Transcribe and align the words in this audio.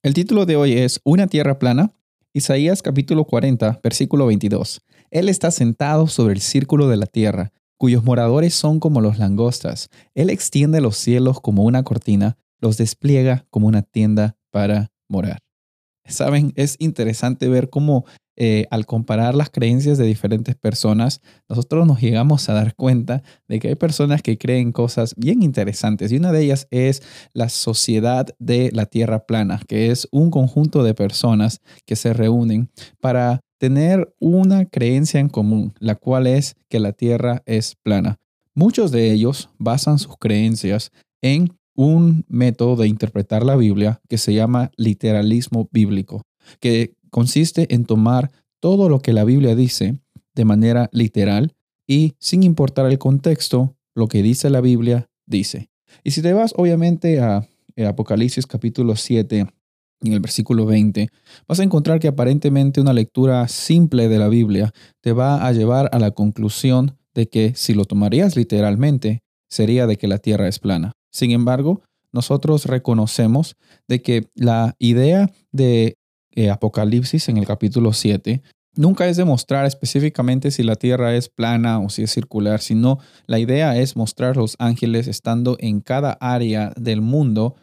El 0.00 0.14
título 0.14 0.46
de 0.46 0.54
hoy 0.54 0.74
es 0.74 1.00
Una 1.02 1.26
tierra 1.26 1.58
plana. 1.58 1.90
Isaías 2.32 2.82
capítulo 2.82 3.24
40, 3.24 3.80
versículo 3.82 4.26
22. 4.26 4.80
Él 5.10 5.28
está 5.28 5.50
sentado 5.50 6.06
sobre 6.06 6.34
el 6.34 6.40
círculo 6.40 6.86
de 6.86 6.96
la 6.96 7.06
tierra, 7.06 7.52
cuyos 7.76 8.04
moradores 8.04 8.54
son 8.54 8.78
como 8.78 9.00
los 9.00 9.18
langostas. 9.18 9.90
Él 10.14 10.30
extiende 10.30 10.80
los 10.80 10.96
cielos 10.96 11.40
como 11.40 11.64
una 11.64 11.82
cortina, 11.82 12.38
los 12.60 12.76
despliega 12.76 13.44
como 13.50 13.66
una 13.66 13.82
tienda 13.82 14.36
para 14.52 14.92
morar. 15.08 15.40
Saben, 16.04 16.52
es 16.54 16.76
interesante 16.78 17.48
ver 17.48 17.68
cómo 17.68 18.04
eh, 18.40 18.66
al 18.70 18.86
comparar 18.86 19.34
las 19.34 19.50
creencias 19.50 19.98
de 19.98 20.06
diferentes 20.06 20.54
personas, 20.54 21.20
nosotros 21.48 21.88
nos 21.88 22.00
llegamos 22.00 22.48
a 22.48 22.54
dar 22.54 22.76
cuenta 22.76 23.24
de 23.48 23.58
que 23.58 23.68
hay 23.68 23.74
personas 23.74 24.22
que 24.22 24.38
creen 24.38 24.70
cosas 24.70 25.14
bien 25.16 25.42
interesantes 25.42 26.12
y 26.12 26.16
una 26.18 26.30
de 26.30 26.44
ellas 26.44 26.68
es 26.70 27.02
la 27.32 27.48
sociedad 27.48 28.28
de 28.38 28.70
la 28.72 28.86
Tierra 28.86 29.26
plana, 29.26 29.60
que 29.66 29.90
es 29.90 30.06
un 30.12 30.30
conjunto 30.30 30.84
de 30.84 30.94
personas 30.94 31.60
que 31.84 31.96
se 31.96 32.12
reúnen 32.12 32.70
para 33.00 33.40
tener 33.58 34.14
una 34.20 34.66
creencia 34.66 35.18
en 35.18 35.28
común, 35.28 35.74
la 35.80 35.96
cual 35.96 36.28
es 36.28 36.54
que 36.68 36.78
la 36.78 36.92
Tierra 36.92 37.42
es 37.44 37.74
plana. 37.82 38.18
Muchos 38.54 38.92
de 38.92 39.10
ellos 39.10 39.50
basan 39.58 39.98
sus 39.98 40.16
creencias 40.16 40.92
en 41.22 41.58
un 41.74 42.24
método 42.28 42.76
de 42.76 42.88
interpretar 42.88 43.44
la 43.44 43.56
Biblia 43.56 44.00
que 44.08 44.18
se 44.18 44.32
llama 44.32 44.70
literalismo 44.76 45.68
bíblico, 45.72 46.22
que 46.60 46.94
consiste 47.10 47.72
en 47.74 47.84
tomar 47.84 48.30
todo 48.60 48.88
lo 48.88 49.00
que 49.00 49.12
la 49.12 49.24
Biblia 49.24 49.54
dice 49.54 49.98
de 50.34 50.44
manera 50.44 50.88
literal 50.92 51.54
y 51.86 52.14
sin 52.18 52.42
importar 52.42 52.86
el 52.86 52.98
contexto, 52.98 53.76
lo 53.94 54.08
que 54.08 54.22
dice 54.22 54.50
la 54.50 54.60
Biblia 54.60 55.08
dice. 55.26 55.70
Y 56.04 56.10
si 56.10 56.22
te 56.22 56.32
vas 56.32 56.54
obviamente 56.56 57.20
a 57.20 57.48
eh, 57.76 57.86
Apocalipsis 57.86 58.46
capítulo 58.46 58.94
7, 58.96 59.46
en 60.00 60.12
el 60.12 60.20
versículo 60.20 60.66
20, 60.66 61.08
vas 61.48 61.60
a 61.60 61.64
encontrar 61.64 61.98
que 61.98 62.08
aparentemente 62.08 62.80
una 62.80 62.92
lectura 62.92 63.48
simple 63.48 64.08
de 64.08 64.18
la 64.18 64.28
Biblia 64.28 64.72
te 65.00 65.12
va 65.12 65.46
a 65.46 65.52
llevar 65.52 65.88
a 65.92 65.98
la 65.98 66.12
conclusión 66.12 66.96
de 67.14 67.28
que 67.28 67.54
si 67.54 67.74
lo 67.74 67.84
tomarías 67.84 68.36
literalmente, 68.36 69.22
sería 69.48 69.86
de 69.86 69.96
que 69.96 70.06
la 70.06 70.18
tierra 70.18 70.46
es 70.46 70.58
plana. 70.58 70.92
Sin 71.10 71.32
embargo, 71.32 71.82
nosotros 72.12 72.66
reconocemos 72.66 73.56
de 73.88 74.02
que 74.02 74.28
la 74.34 74.74
idea 74.78 75.30
de 75.52 75.97
eh, 76.38 76.50
Apocalipsis 76.50 77.28
en 77.28 77.36
el 77.36 77.46
capítulo 77.46 77.92
7 77.92 78.42
nunca 78.76 79.08
es 79.08 79.16
demostrar 79.16 79.66
específicamente 79.66 80.52
si 80.52 80.62
la 80.62 80.76
tierra 80.76 81.16
es 81.16 81.28
plana 81.28 81.80
o 81.80 81.88
si 81.88 82.04
es 82.04 82.12
circular, 82.12 82.60
sino 82.60 83.00
la 83.26 83.40
idea 83.40 83.76
es 83.76 83.96
mostrar 83.96 84.36
los 84.36 84.54
ángeles 84.60 85.08
estando 85.08 85.56
en 85.58 85.80
cada 85.80 86.12
área 86.20 86.72
del 86.76 87.00
mundo 87.00 87.56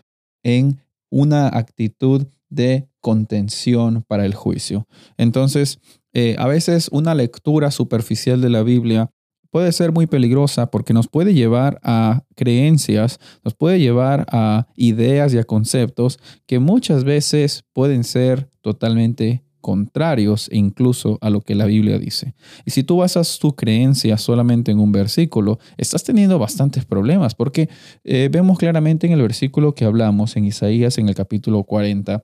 en 0.44 0.82
una 1.10 1.48
actitud 1.48 2.28
de 2.50 2.90
contención 3.00 4.04
para 4.06 4.26
el 4.26 4.36
juicio. 4.36 4.88
Entonces, 5.18 5.80
eh, 6.14 6.36
a 6.38 6.48
veces 6.48 6.90
una 6.92 7.16
lectura 7.16 7.72
superficial 7.72 8.42
de 8.42 8.50
la 8.50 8.64
Biblia 8.64 9.10
puede 9.56 9.72
ser 9.72 9.94
muy 9.94 10.06
peligrosa 10.06 10.70
porque 10.70 10.92
nos 10.92 11.08
puede 11.08 11.34
llevar 11.34 11.80
a 11.82 12.26
creencias, 12.36 13.22
nos 13.42 13.54
puede 13.54 13.80
llevar 13.80 14.26
a 14.30 14.68
ideas 14.76 15.34
y 15.34 15.38
a 15.38 15.46
conceptos 15.46 16.20
que 16.46 16.60
muchas 16.60 17.06
veces 17.06 17.64
pueden 17.72 18.04
ser 18.04 18.50
totalmente 18.60 19.46
contrarios 19.62 20.50
incluso 20.52 21.20
a 21.22 21.30
lo 21.30 21.40
que 21.40 21.56
la 21.56 21.68
Biblia 21.68 21.98
dice. 21.98 22.36
Y 22.66 22.72
si 22.72 22.84
tú 22.84 22.98
basas 22.98 23.40
tu 23.40 23.56
creencia 23.56 24.18
solamente 24.18 24.74
en 24.74 24.80
un 24.82 24.92
versículo, 24.92 25.58
estás 25.78 26.04
teniendo 26.04 26.38
bastantes 26.38 26.84
problemas 26.84 27.34
porque 27.34 27.70
eh, 28.04 28.28
vemos 28.30 28.58
claramente 28.58 29.08
en 29.08 29.14
el 29.14 29.22
versículo 29.22 29.74
que 29.74 29.86
hablamos 29.86 30.36
en 30.36 30.44
Isaías 30.44 30.98
en 30.98 31.08
el 31.08 31.16
capítulo 31.16 31.64
40 31.64 32.22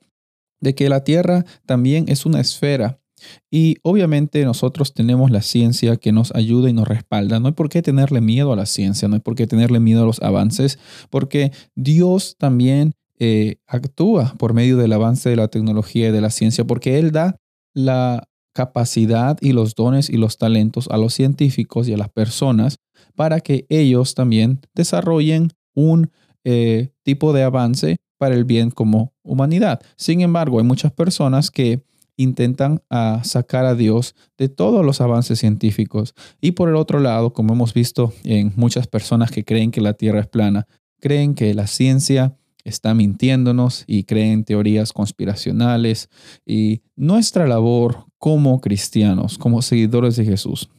de 0.60 0.76
que 0.76 0.90
la 0.90 1.06
tierra 1.06 1.46
también 1.66 2.10
es 2.10 2.26
una 2.26 2.42
esfera 2.42 3.01
y 3.50 3.78
obviamente 3.84 4.44
nosotros 4.46 4.94
tenemos 4.94 5.32
la 5.32 5.42
ciencia 5.42 5.98
que 5.98 6.12
nos 6.12 6.34
ayuda 6.36 6.70
y 6.70 6.74
nos 6.74 6.88
respalda. 6.88 7.40
No 7.40 7.48
hay 7.48 7.54
por 7.54 7.70
qué 7.70 7.82
tenerle 7.82 8.22
miedo 8.22 8.54
a 8.54 8.56
la 8.56 8.66
ciencia, 8.66 9.08
no 9.08 9.16
hay 9.16 9.22
por 9.22 9.36
qué 9.36 9.48
tenerle 9.48 9.80
miedo 9.80 10.04
a 10.04 10.06
los 10.06 10.22
avances, 10.22 10.80
porque 11.10 11.52
Dios 11.76 12.36
también 12.38 12.94
eh, 13.20 13.58
actúa 13.68 14.36
por 14.38 14.54
medio 14.54 14.78
del 14.78 14.94
avance 14.94 15.30
de 15.30 15.36
la 15.36 15.48
tecnología 15.48 16.10
y 16.10 16.12
de 16.12 16.22
la 16.22 16.30
ciencia, 16.32 16.66
porque 16.66 16.98
Él 16.98 17.12
da 17.12 17.38
la 17.74 18.28
capacidad 18.54 19.38
y 19.42 19.54
los 19.54 19.76
dones 19.76 20.10
y 20.10 20.18
los 20.18 20.38
talentos 20.38 20.88
a 20.90 20.98
los 20.98 21.14
científicos 21.14 21.88
y 21.88 21.94
a 21.94 21.98
las 21.98 22.10
personas 22.10 22.80
para 23.16 23.40
que 23.40 23.66
ellos 23.70 24.16
también 24.16 24.60
desarrollen 24.74 25.52
un 25.74 26.12
eh, 26.44 26.90
tipo 27.04 27.34
de 27.34 27.44
avance 27.44 27.98
para 28.18 28.36
el 28.36 28.46
bien 28.46 28.72
como 28.72 29.14
humanidad. 29.24 29.82
Sin 29.96 30.22
embargo, 30.22 30.60
hay 30.60 30.66
muchas 30.66 30.92
personas 30.92 31.50
que 31.50 31.84
intentan 32.18 32.82
ah, 32.90 33.22
sacar 33.24 33.66
a 33.66 33.76
Dios 33.76 34.16
de 34.38 34.50
todos 34.50 34.86
los 34.86 35.02
avances 35.02 35.40
científicos. 35.40 36.14
Y 36.40 36.52
por 36.52 36.70
el 36.70 36.76
otro 36.76 37.00
lado, 37.00 37.34
como 37.34 37.54
hemos 37.54 37.74
visto 37.74 38.14
en 38.24 38.54
muchas 38.56 38.88
personas 38.88 39.32
que 39.32 39.44
creen 39.44 39.72
que 39.72 39.82
la 39.82 39.94
Tierra 39.94 40.22
es 40.22 40.28
plana, 40.28 40.68
creen 41.00 41.36
que 41.36 41.54
la 41.54 41.68
ciencia 41.68 42.38
está 42.64 42.94
mintiéndonos 42.94 43.84
y 43.88 44.04
creen 44.04 44.44
teorías 44.44 44.94
conspiracionales. 44.94 46.10
Y 46.46 46.82
nuestra 46.96 47.48
labor 47.48 48.06
como 48.18 48.62
cristianos, 48.62 49.38
como 49.38 49.62
seguidores 49.62 50.16
de 50.16 50.26
Jesús, 50.26 50.70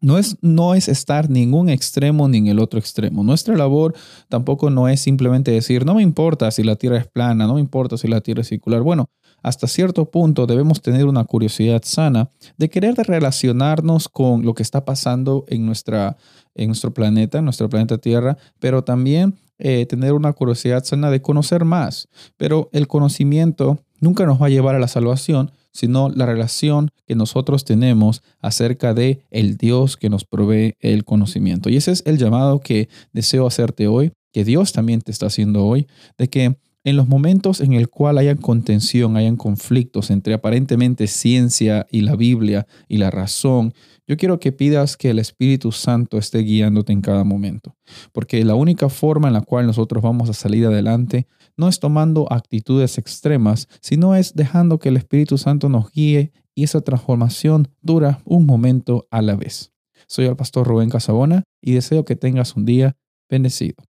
no 0.00 0.16
es, 0.16 0.36
no 0.42 0.74
es 0.74 0.88
estar 0.88 1.28
ningún 1.28 1.68
extremo 1.68 2.28
ni 2.28 2.38
en 2.38 2.46
el 2.46 2.60
otro 2.60 2.78
extremo. 2.78 3.24
Nuestra 3.24 3.56
labor 3.56 3.94
tampoco 4.28 4.70
no 4.70 4.88
es 4.88 5.00
simplemente 5.00 5.50
decir, 5.50 5.84
no 5.84 5.94
me 5.94 6.02
importa 6.02 6.50
si 6.50 6.62
la 6.62 6.76
Tierra 6.76 6.98
es 6.98 7.08
plana, 7.08 7.46
no 7.46 7.54
me 7.54 7.60
importa 7.60 7.96
si 7.96 8.06
la 8.06 8.20
Tierra 8.20 8.42
es 8.42 8.48
circular. 8.48 8.82
Bueno, 8.82 9.10
hasta 9.42 9.66
cierto 9.66 10.10
punto 10.10 10.46
debemos 10.46 10.82
tener 10.82 11.06
una 11.06 11.24
curiosidad 11.24 11.82
sana 11.84 12.30
de 12.56 12.68
querer 12.68 12.94
relacionarnos 12.96 14.08
con 14.08 14.44
lo 14.44 14.54
que 14.54 14.62
está 14.62 14.84
pasando 14.84 15.44
en, 15.48 15.66
nuestra, 15.66 16.16
en 16.54 16.68
nuestro 16.68 16.92
planeta, 16.92 17.38
en 17.38 17.44
nuestro 17.44 17.68
planeta 17.68 17.98
Tierra, 17.98 18.36
pero 18.58 18.82
también 18.82 19.34
eh, 19.58 19.86
tener 19.86 20.12
una 20.12 20.32
curiosidad 20.32 20.84
sana 20.84 21.10
de 21.10 21.22
conocer 21.22 21.64
más. 21.64 22.08
Pero 22.36 22.68
el 22.72 22.86
conocimiento 22.86 23.78
nunca 24.00 24.26
nos 24.26 24.40
va 24.40 24.46
a 24.46 24.50
llevar 24.50 24.74
a 24.74 24.78
la 24.80 24.88
salvación, 24.88 25.50
sino 25.72 26.08
la 26.10 26.26
relación 26.26 26.90
que 27.06 27.14
nosotros 27.14 27.64
tenemos 27.64 28.22
acerca 28.40 28.94
de 28.94 29.24
el 29.30 29.56
Dios 29.56 29.96
que 29.96 30.10
nos 30.10 30.24
provee 30.24 30.74
el 30.80 31.04
conocimiento. 31.04 31.70
Y 31.70 31.76
ese 31.76 31.92
es 31.92 32.02
el 32.06 32.18
llamado 32.18 32.60
que 32.60 32.88
deseo 33.12 33.46
hacerte 33.46 33.88
hoy, 33.88 34.12
que 34.32 34.44
Dios 34.44 34.72
también 34.72 35.00
te 35.00 35.10
está 35.10 35.26
haciendo 35.26 35.64
hoy, 35.66 35.86
de 36.16 36.28
que 36.28 36.56
en 36.84 36.96
los 36.96 37.08
momentos 37.08 37.60
en 37.60 37.72
el 37.72 37.88
cual 37.88 38.18
hayan 38.18 38.38
contención, 38.38 39.16
hayan 39.16 39.36
conflictos 39.36 40.10
entre 40.10 40.34
aparentemente 40.34 41.06
ciencia 41.06 41.86
y 41.90 42.02
la 42.02 42.16
Biblia 42.16 42.66
y 42.88 42.98
la 42.98 43.10
razón, 43.10 43.74
yo 44.06 44.16
quiero 44.16 44.40
que 44.40 44.52
pidas 44.52 44.96
que 44.96 45.10
el 45.10 45.18
Espíritu 45.18 45.70
Santo 45.70 46.16
esté 46.16 46.38
guiándote 46.38 46.92
en 46.92 47.02
cada 47.02 47.24
momento, 47.24 47.76
porque 48.12 48.42
la 48.44 48.54
única 48.54 48.88
forma 48.88 49.28
en 49.28 49.34
la 49.34 49.42
cual 49.42 49.66
nosotros 49.66 50.02
vamos 50.02 50.30
a 50.30 50.32
salir 50.32 50.66
adelante 50.66 51.26
no 51.58 51.68
es 51.68 51.78
tomando 51.80 52.26
actitudes 52.32 52.96
extremas, 52.96 53.68
sino 53.80 54.14
es 54.14 54.34
dejando 54.34 54.78
que 54.78 54.88
el 54.88 54.96
Espíritu 54.96 55.36
Santo 55.36 55.68
nos 55.68 55.92
guíe 55.92 56.32
y 56.54 56.64
esa 56.64 56.80
transformación 56.80 57.68
dura 57.82 58.20
un 58.24 58.46
momento 58.46 59.06
a 59.10 59.20
la 59.20 59.36
vez. 59.36 59.72
Soy 60.06 60.24
el 60.24 60.36
pastor 60.36 60.66
Rubén 60.66 60.88
Casabona 60.88 61.44
y 61.60 61.72
deseo 61.72 62.04
que 62.04 62.16
tengas 62.16 62.56
un 62.56 62.64
día 62.64 62.96
bendecido. 63.28 63.87